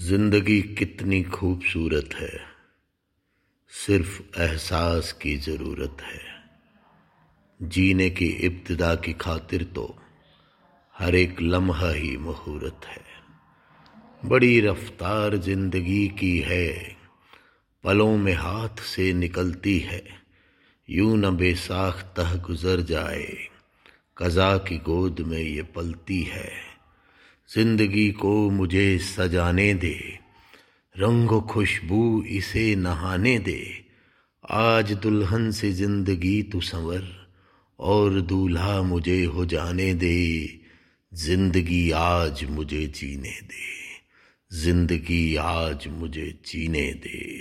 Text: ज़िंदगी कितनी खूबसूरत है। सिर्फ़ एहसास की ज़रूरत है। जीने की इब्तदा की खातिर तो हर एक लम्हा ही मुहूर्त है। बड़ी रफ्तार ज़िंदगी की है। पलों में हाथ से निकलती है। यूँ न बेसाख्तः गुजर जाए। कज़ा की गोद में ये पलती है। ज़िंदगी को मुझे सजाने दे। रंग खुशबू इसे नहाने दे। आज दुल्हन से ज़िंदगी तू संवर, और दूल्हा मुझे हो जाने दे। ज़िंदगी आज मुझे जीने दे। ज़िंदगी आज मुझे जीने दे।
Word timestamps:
ज़िंदगी 0.00 0.62
कितनी 0.62 1.22
खूबसूरत 1.22 2.10
है। 2.14 2.40
सिर्फ़ 3.68 4.40
एहसास 4.40 5.12
की 5.12 5.36
ज़रूरत 5.36 5.96
है। 6.00 6.20
जीने 7.62 8.10
की 8.10 8.26
इब्तदा 8.26 8.94
की 8.94 9.12
खातिर 9.12 9.64
तो 9.64 9.98
हर 10.98 11.14
एक 11.14 11.40
लम्हा 11.40 11.90
ही 11.90 12.16
मुहूर्त 12.16 12.80
है। 12.86 13.04
बड़ी 14.24 14.60
रफ्तार 14.60 15.36
ज़िंदगी 15.36 16.08
की 16.08 16.38
है। 16.38 16.96
पलों 17.84 18.16
में 18.16 18.34
हाथ 18.34 18.82
से 18.82 19.12
निकलती 19.12 19.78
है। 19.78 20.06
यूँ 20.90 21.18
न 21.18 21.36
बेसाख्तः 21.36 22.36
गुजर 22.36 22.80
जाए। 22.80 23.48
कज़ा 24.18 24.58
की 24.58 24.78
गोद 24.78 25.20
में 25.20 25.42
ये 25.42 25.62
पलती 25.62 26.22
है। 26.22 26.69
ज़िंदगी 27.56 28.10
को 28.10 28.50
मुझे 28.50 28.98
सजाने 28.98 29.74
दे। 29.74 30.18
रंग 30.96 31.30
खुशबू 31.40 32.22
इसे 32.22 32.76
नहाने 32.76 33.38
दे। 33.38 33.84
आज 34.50 34.92
दुल्हन 34.92 35.50
से 35.50 35.72
ज़िंदगी 35.72 36.42
तू 36.42 36.60
संवर, 36.60 37.28
और 37.78 38.20
दूल्हा 38.20 38.82
मुझे 38.82 39.24
हो 39.24 39.44
जाने 39.44 39.94
दे। 39.94 40.60
ज़िंदगी 41.14 41.90
आज 41.90 42.44
मुझे 42.44 42.86
जीने 42.86 43.40
दे। 43.40 43.68
ज़िंदगी 44.52 45.36
आज 45.36 45.88
मुझे 45.88 46.38
जीने 46.46 46.92
दे। 46.92 47.39